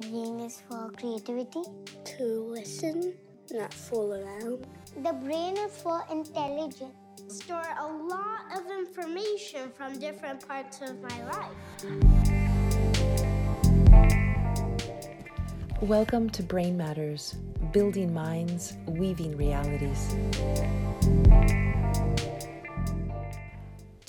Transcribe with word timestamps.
Brain 0.00 0.40
is 0.40 0.62
for 0.66 0.90
creativity. 0.96 1.60
To 2.16 2.24
listen, 2.24 3.12
not 3.50 3.74
fool 3.74 4.14
around. 4.14 4.66
The 5.02 5.12
brain 5.12 5.58
is 5.58 5.76
for 5.76 6.02
intelligence. 6.10 6.94
Store 7.28 7.66
a 7.78 7.86
lot 7.86 8.40
of 8.56 8.64
information 8.78 9.70
from 9.76 9.98
different 9.98 10.48
parts 10.48 10.80
of 10.80 11.02
my 11.02 11.22
life. 11.26 11.52
Welcome 15.82 16.30
to 16.30 16.42
Brain 16.44 16.78
Matters, 16.78 17.34
building 17.70 18.14
minds, 18.14 18.78
weaving 18.86 19.36
realities. 19.36 20.16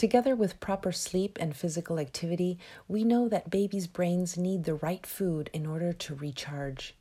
Together 0.02 0.36
with 0.36 0.60
proper 0.60 0.92
sleep 0.92 1.38
and 1.40 1.56
physical 1.56 2.00
activity, 2.00 2.58
we 2.88 3.04
know 3.04 3.30
that 3.30 3.52
babies' 3.52 3.86
brains 3.86 4.36
need 4.36 4.64
the 4.64 4.74
right 4.74 5.06
food 5.06 5.48
in 5.54 5.64
order 5.68 5.94
to 5.94 6.16
recharge. 6.16 6.96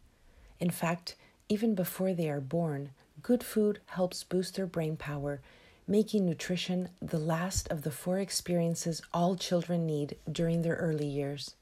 In 0.59 0.69
fact, 0.69 1.17
even 1.49 1.75
before 1.75 2.13
they 2.13 2.29
are 2.29 2.43
born, 2.43 2.91
good 3.23 3.43
food 3.43 3.79
helps 3.87 4.23
boost 4.23 4.55
their 4.55 4.67
brain 4.67 4.99
power, 4.99 5.41
making 5.89 6.27
nutrition 6.27 6.91
the 7.01 7.19
last 7.19 7.67
of 7.69 7.85
the 7.85 7.91
four 7.91 8.19
experiences 8.19 9.01
all 9.15 9.35
children 9.35 9.87
need 9.87 10.17
during 10.31 10.61
their 10.61 10.77
early 10.77 11.07
years. 11.07 11.55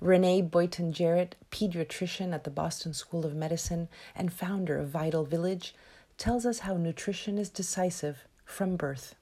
Renee 0.00 0.42
Boynton 0.42 0.92
Jarrett, 0.92 1.36
pediatrician 1.52 2.34
at 2.34 2.42
the 2.42 2.50
Boston 2.50 2.94
School 2.94 3.24
of 3.24 3.36
Medicine 3.36 3.86
and 4.16 4.32
founder 4.32 4.76
of 4.76 4.88
Vital 4.88 5.24
Village, 5.24 5.72
tells 6.18 6.44
us 6.44 6.58
how 6.58 6.76
nutrition 6.76 7.38
is 7.38 7.48
decisive 7.48 8.26
from 8.44 8.74
birth. 8.74 9.14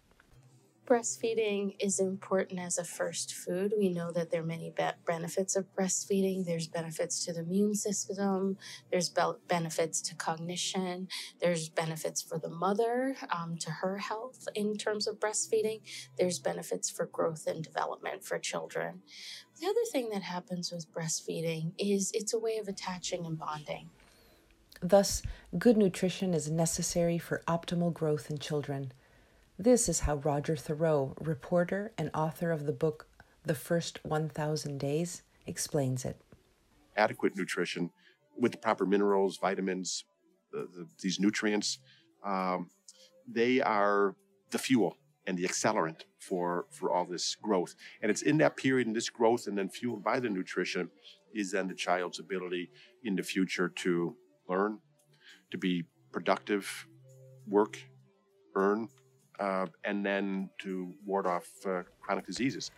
Breastfeeding 0.91 1.77
is 1.79 2.01
important 2.01 2.59
as 2.59 2.77
a 2.77 2.83
first 2.83 3.33
food. 3.33 3.73
We 3.79 3.91
know 3.91 4.11
that 4.11 4.33
there 4.33 4.41
are 4.41 4.45
many 4.45 4.71
be- 4.77 4.91
benefits 5.07 5.55
of 5.55 5.73
breastfeeding. 5.73 6.45
There's 6.45 6.66
benefits 6.66 7.25
to 7.25 7.33
the 7.33 7.43
immune 7.43 7.77
system, 7.77 8.59
there's 8.91 9.09
be- 9.09 9.23
benefits 9.47 10.03
to 10.03 10.16
cognition, 10.16 11.07
there's 11.41 11.69
benefits 11.69 12.21
for 12.21 12.41
the 12.41 12.49
mother 12.51 13.15
um, 13.30 13.57
to 13.59 13.71
her 13.71 13.99
health 13.99 14.49
in 14.57 14.77
terms 14.77 15.07
of 15.07 15.21
breastfeeding, 15.21 15.82
there's 16.19 16.41
benefits 16.41 16.91
for 16.91 17.07
growth 17.07 17.47
and 17.47 17.63
development 17.63 18.25
for 18.25 18.41
children. 18.41 19.02
The 19.60 19.66
other 19.66 19.85
thing 19.93 20.10
that 20.10 20.23
happens 20.23 20.73
with 20.73 20.93
breastfeeding 20.93 21.71
is 21.79 22.10
it's 22.15 22.35
a 22.35 22.38
way 22.41 22.57
of 22.57 22.66
attaching 22.66 23.27
and 23.27 23.38
bonding. 23.38 23.91
Thus, 24.82 25.23
good 25.57 25.77
nutrition 25.77 26.35
is 26.35 26.51
necessary 26.51 27.19
for 27.19 27.43
optimal 27.47 27.95
growth 27.95 28.29
in 28.29 28.38
children. 28.38 28.93
This 29.61 29.91
is 29.91 30.01
how 30.01 30.15
Roger 30.15 30.57
Thurow, 30.57 31.15
reporter 31.21 31.93
and 31.99 32.11
author 32.15 32.51
of 32.51 32.65
the 32.65 32.73
book 32.73 33.07
The 33.45 33.55
First 33.55 34.03
1000 34.07 34.79
Days, 34.79 35.21
explains 35.47 36.07
it. 36.07 36.19
Adequate 36.97 37.37
nutrition 37.37 37.91
with 38.38 38.53
the 38.53 38.59
proper 38.59 38.87
minerals, 38.87 39.37
vitamins, 39.37 40.07
the, 40.51 40.61
the, 40.75 40.88
these 41.03 41.21
nutrients, 41.21 41.79
um, 42.25 42.71
they 43.31 43.61
are 43.61 44.16
the 44.51 44.57
fuel 44.57 44.97
and 45.27 45.37
the 45.37 45.45
accelerant 45.45 46.05
for, 46.19 46.65
for 46.71 46.91
all 46.91 47.05
this 47.05 47.35
growth. 47.35 47.75
And 48.01 48.11
it's 48.11 48.23
in 48.23 48.38
that 48.38 48.57
period, 48.57 48.87
and 48.87 48.97
this 48.97 49.11
growth, 49.11 49.47
and 49.47 49.59
then 49.59 49.69
fueled 49.69 50.03
by 50.03 50.21
the 50.21 50.31
nutrition, 50.31 50.88
is 51.35 51.53
then 51.53 51.69
the 51.69 51.75
child's 51.75 52.19
ability 52.19 52.71
in 53.05 53.15
the 53.15 53.23
future 53.23 53.69
to 53.69 54.16
learn, 54.49 54.79
to 55.51 55.59
be 55.59 55.85
productive, 56.13 56.87
work, 57.47 57.79
earn, 58.57 58.88
uh, 59.41 59.66
and 59.85 60.05
then 60.05 60.51
to 60.59 60.93
ward 61.05 61.27
off 61.27 61.49
uh, 61.66 61.83
chronic 62.01 62.27
diseases. 62.27 62.71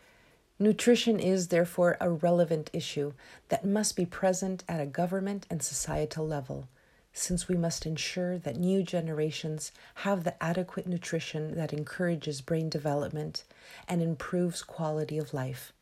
Nutrition 0.58 1.18
is 1.18 1.48
therefore 1.48 1.96
a 2.00 2.08
relevant 2.08 2.70
issue 2.72 3.12
that 3.48 3.64
must 3.66 3.96
be 3.96 4.06
present 4.06 4.62
at 4.68 4.80
a 4.80 4.86
government 4.86 5.44
and 5.50 5.60
societal 5.60 6.26
level, 6.26 6.68
since 7.12 7.48
we 7.48 7.56
must 7.56 7.84
ensure 7.84 8.38
that 8.38 8.56
new 8.56 8.82
generations 8.82 9.72
have 9.96 10.22
the 10.22 10.40
adequate 10.42 10.86
nutrition 10.86 11.56
that 11.56 11.72
encourages 11.72 12.40
brain 12.40 12.68
development 12.68 13.44
and 13.88 14.00
improves 14.00 14.62
quality 14.62 15.18
of 15.18 15.34
life. 15.34 15.72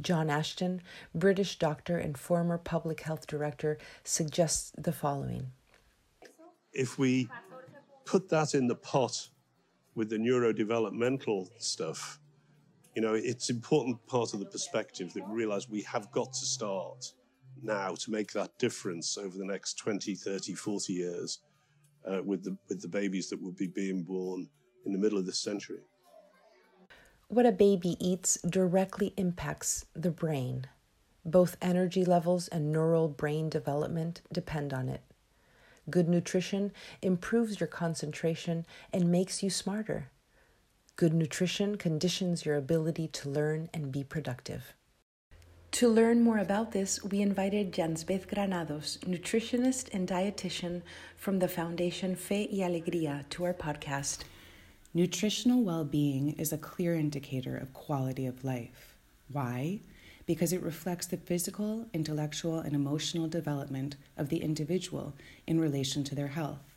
John 0.00 0.28
Ashton, 0.28 0.82
British 1.14 1.58
doctor 1.58 1.96
and 1.96 2.18
former 2.18 2.58
public 2.58 3.00
health 3.00 3.26
director, 3.26 3.78
suggests 4.02 4.72
the 4.76 4.92
following 4.92 5.52
If 6.72 6.98
we 6.98 7.28
put 8.04 8.28
that 8.28 8.54
in 8.54 8.66
the 8.66 8.74
pot 8.74 9.30
with 9.94 10.10
the 10.10 10.16
neurodevelopmental 10.16 11.48
stuff, 11.58 12.18
you 12.94 13.02
know, 13.02 13.14
it's 13.14 13.50
important 13.50 14.04
part 14.06 14.34
of 14.34 14.40
the 14.40 14.46
perspective 14.46 15.12
that 15.14 15.28
we 15.28 15.34
realize 15.34 15.68
we 15.68 15.82
have 15.82 16.10
got 16.12 16.32
to 16.32 16.46
start 16.46 17.12
now 17.62 17.94
to 17.94 18.10
make 18.10 18.32
that 18.32 18.56
difference 18.58 19.16
over 19.18 19.36
the 19.36 19.44
next 19.44 19.74
20, 19.74 20.14
30, 20.14 20.54
40 20.54 20.92
years 20.92 21.40
uh, 22.08 22.22
with, 22.22 22.44
the, 22.44 22.56
with 22.68 22.80
the 22.82 22.88
babies 22.88 23.28
that 23.30 23.42
will 23.42 23.52
be 23.52 23.66
being 23.66 24.02
born 24.02 24.48
in 24.84 24.92
the 24.92 24.98
middle 24.98 25.18
of 25.18 25.26
this 25.26 25.38
century. 25.38 25.80
What 27.28 27.46
a 27.46 27.52
baby 27.52 27.96
eats 27.98 28.38
directly 28.42 29.14
impacts 29.16 29.86
the 29.94 30.10
brain. 30.10 30.66
Both 31.24 31.56
energy 31.62 32.04
levels 32.04 32.48
and 32.48 32.70
neural 32.70 33.08
brain 33.08 33.48
development 33.48 34.20
depend 34.30 34.74
on 34.74 34.88
it. 34.88 35.00
Good 35.90 36.08
nutrition 36.08 36.72
improves 37.02 37.60
your 37.60 37.66
concentration 37.66 38.64
and 38.92 39.12
makes 39.12 39.42
you 39.42 39.50
smarter. 39.50 40.10
Good 40.96 41.12
nutrition 41.12 41.76
conditions 41.76 42.46
your 42.46 42.56
ability 42.56 43.08
to 43.08 43.28
learn 43.28 43.68
and 43.74 43.92
be 43.92 44.04
productive. 44.04 44.74
To 45.72 45.88
learn 45.88 46.22
more 46.22 46.38
about 46.38 46.70
this, 46.70 47.02
we 47.02 47.20
invited 47.20 47.72
Jansbeth 47.72 48.28
Granados, 48.28 48.98
nutritionist 49.04 49.92
and 49.92 50.08
dietitian 50.08 50.82
from 51.16 51.40
the 51.40 51.48
Foundation 51.48 52.14
Fe 52.14 52.48
y 52.52 52.58
Alegría, 52.60 53.28
to 53.30 53.42
our 53.42 53.52
podcast. 53.52 54.20
Nutritional 54.94 55.64
well 55.64 55.84
being 55.84 56.34
is 56.38 56.52
a 56.52 56.58
clear 56.58 56.94
indicator 56.94 57.56
of 57.56 57.74
quality 57.74 58.24
of 58.24 58.44
life. 58.44 58.94
Why? 59.32 59.80
Because 60.26 60.52
it 60.52 60.62
reflects 60.62 61.06
the 61.06 61.16
physical, 61.16 61.86
intellectual, 61.92 62.58
and 62.58 62.74
emotional 62.74 63.28
development 63.28 63.96
of 64.16 64.28
the 64.28 64.38
individual 64.38 65.14
in 65.46 65.60
relation 65.60 66.04
to 66.04 66.14
their 66.14 66.28
health. 66.28 66.74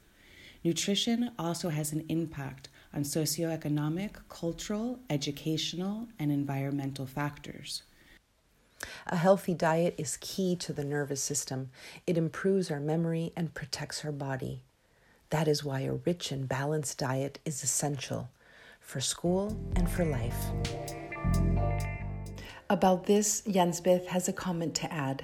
Nutrition 0.63 1.31
also 1.37 1.69
has 1.69 1.91
an 1.93 2.05
impact 2.09 2.69
on 2.93 3.03
socioeconomic, 3.03 4.15
cultural, 4.27 4.99
educational, 5.09 6.07
and 6.19 6.31
environmental 6.31 7.05
factors. 7.05 7.83
A 9.07 9.15
healthy 9.15 9.53
diet 9.53 9.95
is 9.97 10.17
key 10.19 10.55
to 10.57 10.73
the 10.73 10.83
nervous 10.83 11.21
system. 11.21 11.69
It 12.05 12.17
improves 12.17 12.69
our 12.69 12.79
memory 12.79 13.31
and 13.35 13.53
protects 13.53 14.03
our 14.03 14.11
body. 14.11 14.61
That 15.29 15.47
is 15.47 15.63
why 15.63 15.81
a 15.81 15.93
rich 15.93 16.31
and 16.31 16.47
balanced 16.47 16.97
diet 16.97 17.39
is 17.45 17.63
essential 17.63 18.29
for 18.79 19.01
school 19.01 19.57
and 19.75 19.89
for 19.89 20.05
life. 20.05 21.06
About 22.69 23.05
this, 23.05 23.43
Jansbeth 23.43 24.07
has 24.07 24.27
a 24.27 24.33
comment 24.33 24.75
to 24.75 24.91
add. 24.91 25.23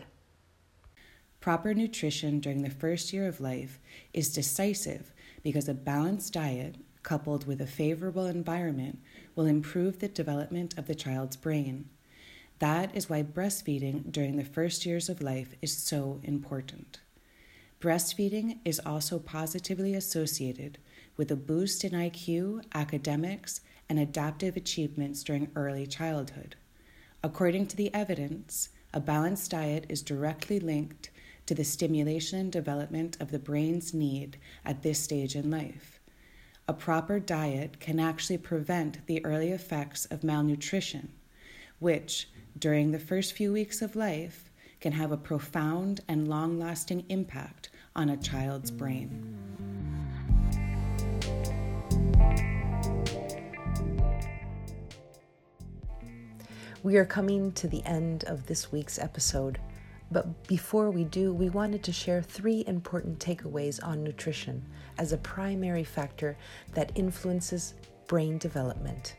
Proper 1.41 1.73
nutrition 1.73 2.39
during 2.39 2.61
the 2.61 2.69
first 2.69 3.11
year 3.11 3.27
of 3.27 3.41
life 3.41 3.81
is 4.13 4.33
decisive 4.33 5.11
because 5.43 5.67
a 5.67 5.73
balanced 5.73 6.31
diet, 6.31 6.77
coupled 7.03 7.45
with 7.45 7.59
a 7.59 7.67
favorable 7.67 8.27
environment, 8.27 8.99
will 9.35 9.45
improve 9.45 9.99
the 9.99 10.07
development 10.07 10.77
of 10.77 10.87
the 10.87 10.95
child's 10.95 11.35
brain. 11.35 11.89
That 12.59 12.95
is 12.95 13.09
why 13.09 13.23
breastfeeding 13.23 14.09
during 14.09 14.37
the 14.37 14.45
first 14.45 14.85
years 14.85 15.09
of 15.09 15.21
life 15.21 15.53
is 15.61 15.75
so 15.75 16.21
important. 16.23 17.01
Breastfeeding 17.81 18.59
is 18.63 18.79
also 18.85 19.19
positively 19.19 19.93
associated 19.95 20.77
with 21.17 21.29
a 21.29 21.35
boost 21.35 21.83
in 21.83 21.91
IQ, 21.91 22.63
academics, 22.73 23.59
and 23.89 23.99
adaptive 23.99 24.55
achievements 24.55 25.23
during 25.23 25.51
early 25.57 25.85
childhood. 25.85 26.55
According 27.25 27.67
to 27.67 27.77
the 27.77 27.93
evidence, 27.93 28.67
a 28.93 28.99
balanced 28.99 29.51
diet 29.51 29.85
is 29.87 30.01
directly 30.01 30.59
linked 30.59 31.09
to 31.45 31.55
the 31.55 31.63
stimulation 31.63 32.37
and 32.37 32.51
development 32.51 33.15
of 33.21 33.31
the 33.31 33.39
brain's 33.39 33.93
need 33.93 34.37
at 34.65 34.83
this 34.83 34.99
stage 34.99 35.33
in 35.33 35.49
life. 35.49 36.01
A 36.67 36.73
proper 36.73 37.21
diet 37.21 37.79
can 37.79 37.97
actually 37.97 38.39
prevent 38.39 39.07
the 39.07 39.23
early 39.23 39.51
effects 39.51 40.03
of 40.05 40.25
malnutrition, 40.25 41.13
which, 41.79 42.29
during 42.59 42.91
the 42.91 42.99
first 42.99 43.31
few 43.31 43.53
weeks 43.53 43.81
of 43.81 43.95
life, 43.95 44.51
can 44.81 44.91
have 44.91 45.13
a 45.13 45.17
profound 45.17 46.01
and 46.09 46.27
long 46.27 46.59
lasting 46.59 47.05
impact 47.07 47.69
on 47.95 48.09
a 48.09 48.17
child's 48.17 48.69
brain. 48.69 49.72
We 56.83 56.97
are 56.97 57.05
coming 57.05 57.51
to 57.53 57.67
the 57.67 57.83
end 57.85 58.25
of 58.25 58.45
this 58.45 58.71
week's 58.71 58.99
episode, 58.99 59.57
but 60.11 60.47
before 60.47 60.91
we 60.91 61.05
do, 61.05 61.33
we 61.33 61.49
wanted 61.49 61.81
to 61.83 61.93
share 61.93 62.21
three 62.21 62.63
important 62.67 63.19
takeaways 63.19 63.83
on 63.83 64.03
nutrition 64.03 64.63
as 64.97 65.11
a 65.11 65.17
primary 65.17 65.83
factor 65.83 66.37
that 66.73 66.91
influences 66.95 67.73
brain 68.07 68.37
development. 68.37 69.15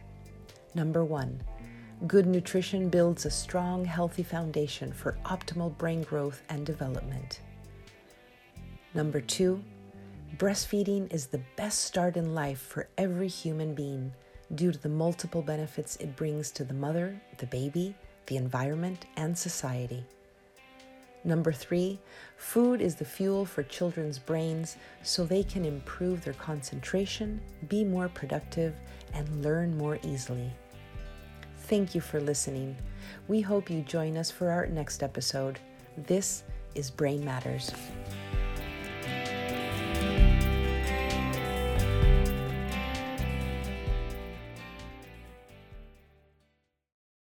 Number 0.74 1.04
one, 1.04 1.42
Good 2.06 2.26
nutrition 2.26 2.90
builds 2.90 3.24
a 3.24 3.30
strong, 3.30 3.84
healthy 3.86 4.24
foundation 4.24 4.92
for 4.92 5.16
optimal 5.24 5.78
brain 5.78 6.02
growth 6.02 6.42
and 6.50 6.66
development. 6.66 7.40
Number 8.92 9.22
two, 9.22 9.62
breastfeeding 10.36 11.10
is 11.10 11.26
the 11.26 11.40
best 11.56 11.84
start 11.84 12.18
in 12.18 12.34
life 12.34 12.60
for 12.60 12.88
every 12.98 13.28
human 13.28 13.74
being 13.74 14.12
due 14.54 14.72
to 14.72 14.78
the 14.78 14.88
multiple 14.88 15.42
benefits 15.42 15.96
it 15.96 16.16
brings 16.16 16.50
to 16.52 16.64
the 16.64 16.74
mother, 16.74 17.20
the 17.38 17.46
baby, 17.46 17.94
the 18.26 18.36
environment, 18.36 19.06
and 19.16 19.36
society. 19.36 20.04
Number 21.24 21.52
three, 21.52 21.98
food 22.36 22.82
is 22.82 22.96
the 22.96 23.04
fuel 23.04 23.46
for 23.46 23.62
children's 23.62 24.18
brains 24.18 24.76
so 25.02 25.24
they 25.24 25.42
can 25.42 25.64
improve 25.64 26.22
their 26.22 26.34
concentration, 26.34 27.40
be 27.68 27.82
more 27.82 28.08
productive, 28.10 28.74
and 29.14 29.42
learn 29.42 29.76
more 29.76 29.98
easily. 30.02 30.50
Thank 31.66 31.94
you 31.94 32.02
for 32.02 32.20
listening. 32.20 32.76
We 33.26 33.40
hope 33.40 33.70
you 33.70 33.80
join 33.80 34.18
us 34.18 34.30
for 34.30 34.50
our 34.50 34.66
next 34.66 35.02
episode. 35.02 35.58
This 35.96 36.44
is 36.74 36.90
Brain 36.90 37.24
Matters. 37.24 37.72